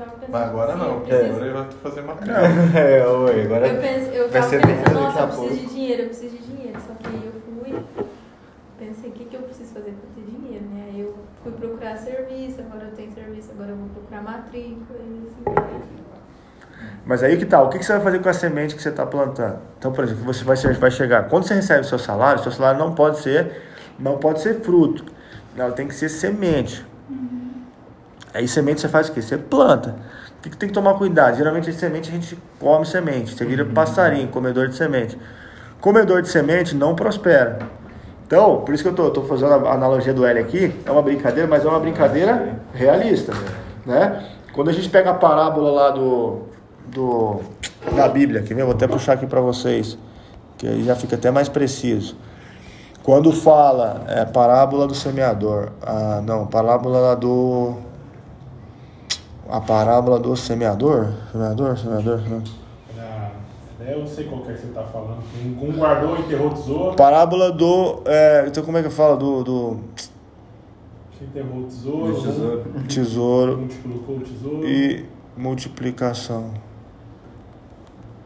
[0.00, 0.32] Tava pensando.
[0.32, 2.32] Mas agora assim, não, eu porque preciso- agora ele vai fazer matéria.
[2.80, 3.66] É, oi, agora.
[3.68, 6.36] Eu, penso, eu vai tava ser pensando, daqui nossa, eu preciso de dinheiro, eu preciso
[6.36, 6.78] de dinheiro.
[6.86, 8.06] Só que aí eu fui,
[8.78, 10.84] pensei, o que, que eu preciso fazer pra ter dinheiro, né?
[10.88, 15.26] Aí eu fui procurar serviço, agora eu tenho serviço, agora eu vou procurar matrícula e
[15.26, 16.04] assim.
[17.04, 18.88] Mas aí que tá, o que que você vai fazer com a semente que você
[18.88, 19.58] está plantando?
[19.78, 22.78] Então, por exemplo, você vai, vai chegar, quando você recebe o seu salário, seu salário
[22.78, 23.62] não pode ser,
[23.98, 25.04] não pode ser fruto,
[25.56, 26.86] ela tem que ser semente.
[28.32, 29.22] Aí semente você faz o quê?
[29.22, 29.96] Você planta.
[30.38, 31.36] O que, que tem que tomar cuidado?
[31.36, 35.18] Geralmente a semente a gente come semente, você vira passarinho, comedor de semente.
[35.80, 37.58] Comedor de semente não prospera.
[38.26, 41.02] Então, por isso que eu tô, tô fazendo a analogia do L aqui, é uma
[41.02, 43.32] brincadeira, mas é uma brincadeira realista,
[43.84, 44.24] né?
[44.52, 46.42] Quando a gente pega a parábola lá do,
[46.86, 47.40] do
[47.94, 49.96] da Bíblia, que vou até puxar aqui para vocês.
[50.58, 52.16] que aí já fica até mais preciso.
[53.02, 57.74] Quando fala é, parábola do semeador, ah, não, parábola do.
[59.50, 61.12] A parábola do semeador?
[61.32, 61.76] Semeador?
[61.76, 62.20] Semeador?
[62.28, 62.42] Não.
[62.96, 63.32] Era-
[63.80, 65.22] é, eu sei qual que é que você tá falando.
[65.42, 66.96] Um, um guardou e enterrou o tesouro.
[66.96, 68.02] Parábola do.
[68.04, 69.16] é, então, como é que eu falo?
[69.16, 69.80] Do, do
[71.20, 72.12] enterrou o tesouro.
[72.12, 72.86] Do tesouro.
[72.88, 74.68] tesouro multiplicou o tesouro.
[74.68, 75.04] e
[75.36, 76.54] multiplicação.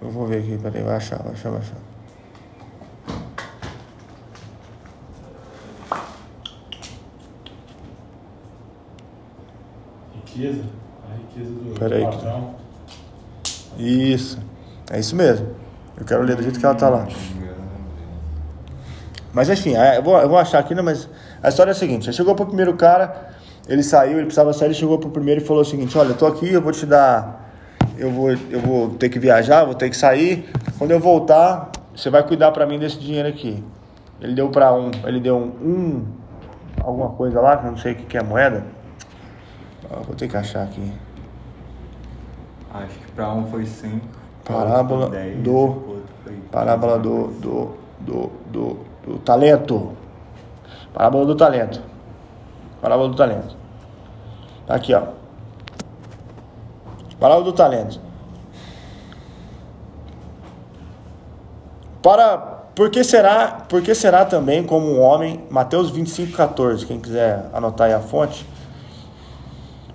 [0.02, 1.76] Eu vou ver aqui, peraí, vai achar, vai achar, vai achar.
[10.14, 10.64] Riqueza.
[11.78, 12.06] Peraí.
[13.78, 14.38] Isso,
[14.90, 15.48] é isso mesmo.
[15.96, 17.06] Eu quero ler do jeito que ela tá lá.
[19.32, 21.08] Mas enfim, é, eu vou, eu vou achar aqui, né, mas
[21.42, 23.30] a história é a seguinte: ele chegou pro primeiro cara,
[23.68, 26.16] ele saiu, ele precisava sair, ele chegou pro primeiro e falou o seguinte: Olha, eu
[26.16, 27.42] tô aqui, eu vou te dar.
[27.96, 30.48] Eu vou, eu vou ter que viajar, vou ter que sair.
[30.78, 33.62] Quando eu voltar, você vai cuidar pra mim desse dinheiro aqui.
[34.20, 36.06] Ele deu pra um, ele deu um, um
[36.80, 38.64] alguma coisa lá, que eu não sei o que, que é moeda.
[40.06, 40.92] Vou ter que achar aqui.
[42.74, 44.04] Acho que pra um foi 5.
[44.44, 46.02] Parábola do-
[46.50, 49.92] Parábola do, do, do, do, do talento.
[50.92, 51.80] Parábola do talento.
[52.82, 53.56] Parábola do talento.
[54.66, 55.02] Tá aqui, ó.
[57.18, 58.00] Parábola do talento.
[62.02, 62.36] Para,
[62.74, 67.46] por que será, por que será também como um homem, Mateus 25, 14, quem quiser
[67.52, 68.46] anotar aí a fonte.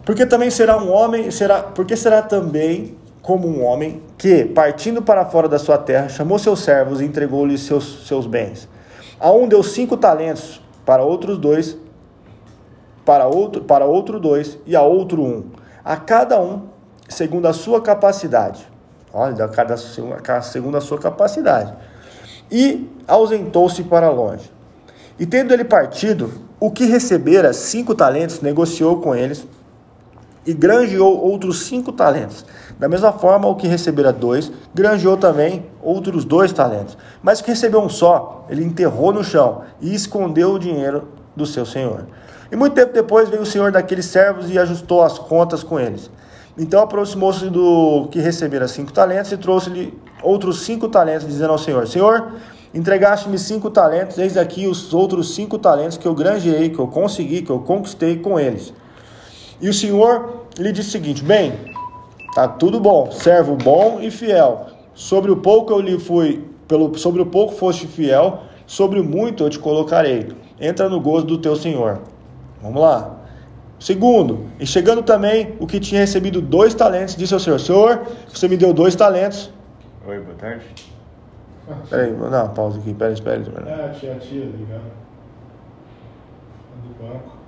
[0.10, 5.24] Porque também será um homem, será, porque será também como um homem que, partindo para
[5.24, 8.67] fora da sua terra, chamou seus servos e entregou-lhes seus, seus bens.
[9.19, 11.78] A um deu cinco talentos, para outros dois,
[13.06, 15.43] para outro, para outro dois, e a outro um.
[15.86, 16.63] A cada um,
[17.08, 18.67] segundo a sua capacidade.
[19.13, 21.72] Olha, a cada, segundo a sua capacidade.
[22.50, 24.52] E ausentou-se para longe.
[25.19, 29.45] E tendo ele partido, o que recebera cinco talentos, negociou com eles
[30.45, 32.45] e granjeou outros cinco talentos.
[32.80, 36.97] Da mesma forma, o que recebera dois, granjeou também outros dois talentos.
[37.21, 41.45] Mas o que recebeu um só, ele enterrou no chão e escondeu o dinheiro do
[41.45, 42.06] seu senhor.
[42.52, 46.10] E muito tempo depois veio o senhor daqueles servos e ajustou as contas com eles.
[46.58, 51.88] Então aproximou-se do que recebera cinco talentos e trouxe-lhe outros cinco talentos, dizendo ao senhor:
[51.88, 52.34] Senhor,
[52.73, 57.43] entregaste-me cinco talentos, eis aqui os outros cinco talentos que eu granjeei, que eu consegui,
[57.43, 58.73] que eu conquistei com eles.
[59.62, 61.54] E o Senhor lhe disse o seguinte: Bem,
[62.34, 64.67] tá tudo bom, servo bom e fiel.
[64.93, 69.43] Sobre o pouco eu lhe fui, pelo, sobre o pouco foste fiel, sobre o muito
[69.43, 70.30] eu te colocarei.
[70.60, 72.00] Entra no gozo do teu Senhor.
[72.62, 73.17] Vamos lá.
[73.80, 78.48] Segundo, e chegando também o que tinha recebido dois talentos, disse ao Senhor: Senhor, você
[78.48, 79.52] me deu dois talentos.
[80.06, 80.65] Oi, boa tarde.
[81.89, 83.41] Peraí, vou dar uma pausa aqui, peraí, espera.
[83.41, 83.69] espera.
[83.69, 84.82] É, a tia, a tia, ligado?
[86.84, 87.38] Do banco.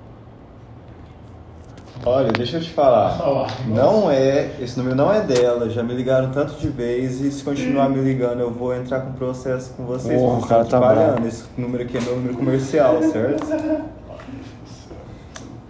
[2.06, 3.19] Olha, deixa eu te falar.
[3.67, 5.69] Não é, esse número não é dela.
[5.69, 9.13] Já me ligaram tanto de vez e se continuar me ligando, eu vou entrar com
[9.13, 10.19] processo com vocês.
[10.19, 11.27] Porra, porque o cara tá bravo.
[11.27, 13.45] Esse número aqui é meu número comercial, certo?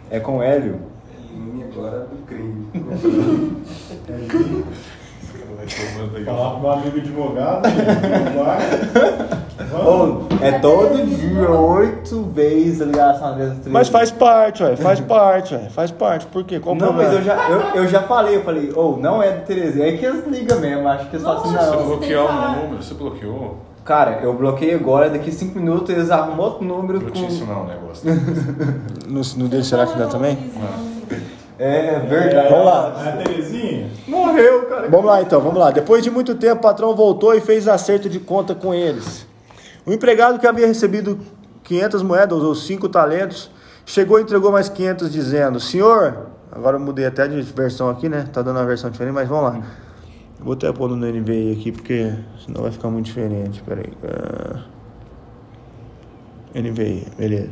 [0.09, 0.79] É com o Hélio.
[1.71, 2.67] agora do crime.
[6.25, 7.61] Falar pro meu amigo advogado,
[9.71, 9.87] não.
[9.87, 15.53] Ô, é todo dia, oito vezes a ligação dessa Mas faz parte, ué, faz parte,
[15.53, 16.25] ué, faz parte.
[16.25, 16.59] Por quê?
[16.59, 17.09] Qual o Não, problema?
[17.11, 19.87] mas eu já, eu, eu já falei, eu falei, ô, não é do Terezinha.
[19.87, 21.85] É que eles ligam mesmo, acho que eles falam assim, não.
[21.99, 23.57] Você o fala- número, você bloqueou?
[23.85, 27.27] Cara, eu bloqueei agora, daqui cinco minutos eles arrumam outro número Vou te com.
[27.27, 28.09] ensinar um negócio.
[29.07, 30.37] No, no dele, será que dá também?
[31.63, 32.49] É verdade.
[32.49, 33.03] Vamos lá.
[33.05, 33.87] É a Terezinha?
[34.07, 34.89] Morreu, cara.
[34.89, 35.69] Vamos lá então, vamos lá.
[35.69, 39.27] Depois de muito tempo, o patrão voltou e fez acerto de conta com eles.
[39.85, 41.19] O empregado que havia recebido
[41.63, 43.51] 500 moedas ou 5 talentos,
[43.85, 48.27] chegou e entregou mais 500, dizendo: Senhor, agora eu mudei até de versão aqui, né?
[48.33, 49.61] Tá dando uma versão diferente, mas vamos lá.
[50.39, 52.11] Eu vou até pôr no NVI aqui, porque
[52.43, 53.61] senão vai ficar muito diferente.
[53.61, 53.93] Pera aí.
[54.03, 54.63] Ah.
[56.55, 57.51] NVI, beleza.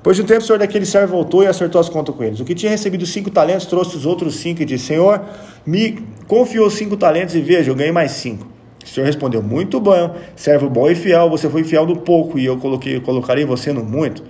[0.00, 2.40] Depois de um tempo, o senhor daquele servo voltou e acertou as contas com eles.
[2.40, 5.20] O que tinha recebido cinco talentos trouxe os outros cinco e disse: Senhor,
[5.66, 8.46] me confiou cinco talentos e veja, eu ganhei mais cinco.
[8.82, 11.28] O senhor respondeu: Muito bom, servo bom e fiel.
[11.28, 14.22] Você foi fiel no pouco e eu coloquei, colocarei você no muito.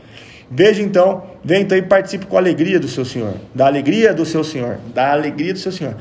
[0.50, 3.34] Veja então, venha então e participe com a alegria do seu senhor.
[3.54, 4.78] Da alegria do seu senhor.
[4.92, 5.94] Da alegria do seu senhor.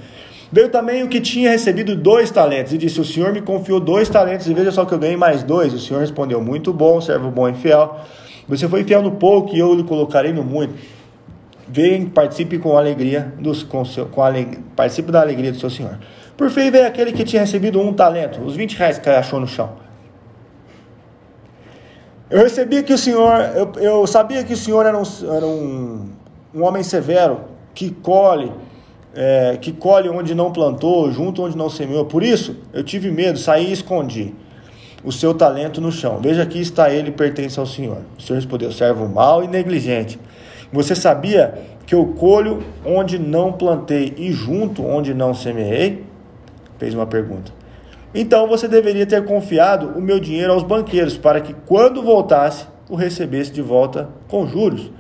[0.52, 4.10] Veio também o que tinha recebido dois talentos e disse: O senhor me confiou dois
[4.10, 5.72] talentos e veja só que eu ganhei mais dois.
[5.76, 8.00] O senhor respondeu: Muito bom, servo bom e fiel.
[8.50, 10.74] Você foi fiel no pouco e eu lhe colocarei no muito.
[11.68, 16.00] Venha, participe com alegria dos, com seu, com aleg, participe da alegria do seu senhor.
[16.36, 19.48] Por fim veio aquele que tinha recebido um talento, os 20 reais que achou no
[19.48, 19.74] chão.
[22.28, 25.04] Eu recebi que o senhor, eu, eu sabia que o senhor era um,
[25.36, 26.10] era um,
[26.56, 27.42] um homem severo,
[27.76, 28.52] que colhe,
[29.14, 32.06] é, que colhe onde não plantou, junto onde não semeou.
[32.06, 34.34] Por isso, eu tive medo, saí e escondi
[35.04, 36.20] o seu talento no chão.
[36.22, 38.00] Veja aqui está ele, pertence ao Senhor.
[38.18, 40.20] O Senhor respondeu: servo mau e negligente.
[40.72, 46.04] Você sabia que eu colho onde não plantei e junto onde não semeei?
[46.78, 47.52] Fez uma pergunta.
[48.14, 52.96] Então você deveria ter confiado o meu dinheiro aos banqueiros, para que quando voltasse, o
[52.96, 54.92] recebesse de volta com juros.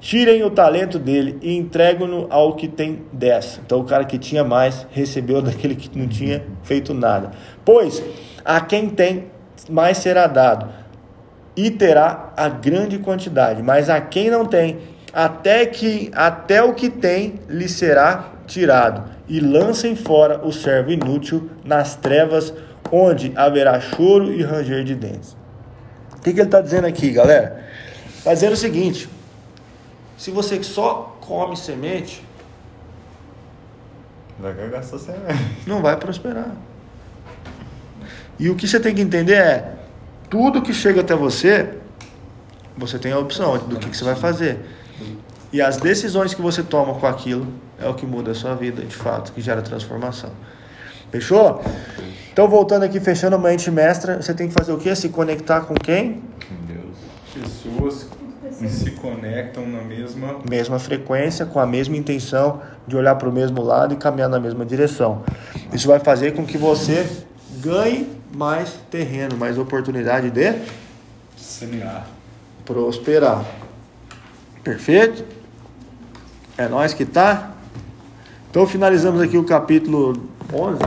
[0.00, 3.60] Tirem o talento dele e entregam-no ao que tem dez.
[3.64, 7.32] Então o cara que tinha mais recebeu daquele que não tinha feito nada.
[7.64, 8.02] Pois
[8.48, 9.26] a quem tem
[9.68, 10.70] mais será dado
[11.54, 14.78] e terá a grande quantidade, mas a quem não tem,
[15.12, 19.04] até que até o que tem lhe será tirado.
[19.28, 22.54] E lancem fora o servo inútil nas trevas,
[22.90, 25.36] onde haverá choro e ranger de dentes.
[26.16, 27.62] O que, que ele está dizendo aqui, galera?
[28.16, 29.10] Está dizendo o seguinte:
[30.16, 32.24] se você só come semente,
[34.38, 35.64] Vai sua semente.
[35.66, 36.54] não vai prosperar.
[38.38, 39.74] E o que você tem que entender é:
[40.30, 41.70] tudo que chega até você,
[42.76, 44.60] você tem a opção do que, que você vai fazer.
[45.52, 47.46] E as decisões que você toma com aquilo
[47.80, 50.30] é o que muda a sua vida, de fato, que gera transformação.
[51.10, 51.62] Fechou?
[52.30, 54.94] Então, voltando aqui, fechando a mente mestra, você tem que fazer o quê?
[54.94, 56.22] Se conectar com quem?
[56.66, 56.96] Deus.
[57.32, 58.06] Pessoas
[58.58, 60.36] que se conectam na mesma.
[60.48, 64.38] Mesma frequência, com a mesma intenção de olhar para o mesmo lado e caminhar na
[64.38, 65.22] mesma direção.
[65.72, 67.08] Isso vai fazer com que você
[67.62, 70.54] ganhe mais terreno, mais oportunidade de
[71.36, 72.06] Semear.
[72.64, 73.44] prosperar.
[74.62, 75.24] Perfeito?
[76.56, 77.52] É nós que tá?
[78.50, 80.78] Então finalizamos aqui o capítulo 11,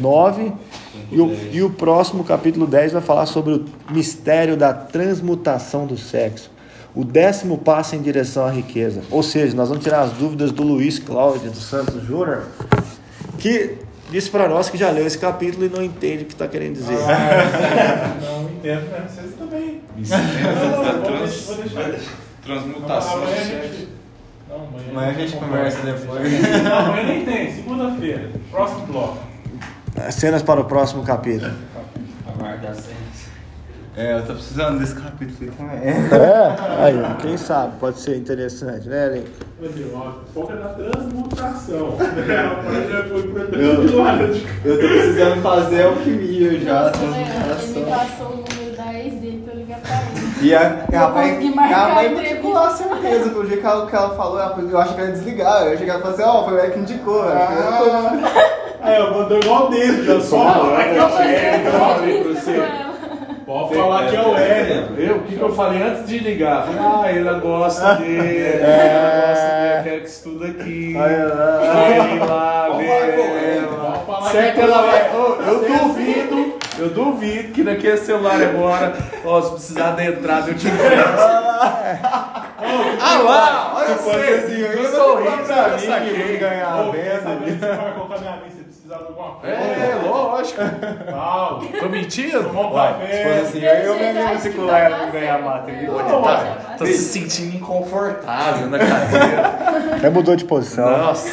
[0.00, 0.52] 9
[1.10, 5.98] e o, e o próximo capítulo 10 vai falar sobre o mistério da transmutação do
[5.98, 6.50] sexo.
[6.94, 9.02] O décimo passo em direção à riqueza.
[9.10, 12.44] Ou seja, nós vamos tirar as dúvidas do Luiz Cláudio dos Santos Júnior,
[13.38, 13.78] que
[14.12, 16.74] disse para nós que já leu esse capítulo e não entende o que está querendo
[16.74, 16.96] dizer.
[17.08, 19.06] Ah, não entendo, né?
[19.08, 19.80] Vocês também.
[19.96, 21.32] Não.
[22.44, 23.88] Transmutação Amanhã a gente-
[24.48, 26.62] Não, amanhã Amanhã a gente conversa depois.
[26.62, 28.30] Não, amanhã nem tem, segunda-feira.
[28.50, 29.18] Próximo bloco.
[30.10, 31.52] Cenas para o próximo capítulo.
[32.26, 33.01] Aguarde a ciência.
[33.94, 35.78] É, eu tô precisando desse capítulo aí também.
[35.86, 36.56] É?
[36.82, 39.24] Aí, quem sabe, pode ser interessante, né, Lin?
[39.60, 41.96] Mas ó, foca na transmutação.
[43.52, 47.84] De Eu tô precisando fazer alquimia já, Nossa, Leandro, ele me transmutação.
[47.84, 50.32] passou o número da ex dele pra eu ligar pra ele.
[50.40, 52.06] E a, ela vai, consegui marcar ela vai
[52.56, 55.14] a certeza, pelo jeito que ela, que ela falou, ela- eu acho que ela ia
[55.16, 55.62] desligar.
[55.66, 57.22] Eu achei que ela falou assim, ó, foi o que indicou.
[57.24, 57.38] velho.
[58.80, 60.90] Aí, eu mandou igual dele, eu só falar que
[61.22, 61.66] é Hélio.
[61.68, 62.81] Eu falei pra você.
[63.52, 63.68] Ela.
[63.68, 64.94] Pode falar que é o Hélio.
[64.98, 66.66] Eu, o que, que eu falei antes de ligar?
[66.78, 70.94] Ah, ele gosta dele, ela gosta dele, quer que estuda aqui.
[70.94, 72.68] Quer ir lá,
[74.06, 75.10] falar Certo, ela vai.
[75.14, 78.94] Eu duvido, eu duvido que naquele celular agora,
[79.24, 81.42] ó, se precisar da entrada, eu te empresto.
[83.00, 84.70] Ah lá, olha só fosse assim, assim, eu
[86.00, 87.40] que que ia ganhar a venda.
[87.44, 88.32] você vai colocar minha
[88.92, 89.56] precisar de alguma coisa?
[89.56, 90.60] É, lógico.
[91.10, 91.68] Calma.
[91.80, 92.42] Tô mentindo?
[92.44, 93.06] Tomar um Uai, café.
[93.06, 95.72] se fosse assim, eu ia me matricular ela pra ganhar mata.
[95.72, 99.98] Pô, Pô, Não, tá, tá se sentindo inconfortável na cadeira.
[100.00, 100.90] Já mudou de posição.
[100.90, 101.28] Nossa,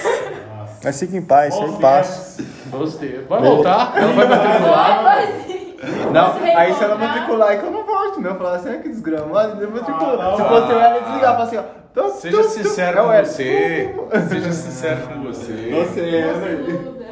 [0.83, 2.37] Mas fique em paz, sem paz.
[2.69, 3.25] gostei.
[3.27, 3.93] Vai voltar?
[3.95, 5.27] Ela vai matricular?
[6.11, 8.31] Não, aí se ela matricular, aí que eu não volto, meu.
[8.31, 10.21] Eu falar assim, ah, que desgramado, eu matriculo.
[10.21, 11.63] Ah, Se fosse eu, ela ia desligar, falar assim, ó.
[11.93, 12.49] tum, Seja tum, tum.
[12.49, 13.95] sincero É o com você.
[14.29, 15.53] Seja sincero com você.
[15.71, 17.08] Você é, Nossa, né?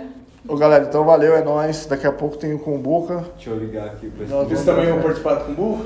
[0.49, 1.85] Ô galera, então valeu, é nóis.
[1.85, 3.25] Daqui a pouco tem o Cumbuca.
[3.35, 5.85] Deixa eu ligar aqui pra Nós Vocês também vão participar do Cumbu?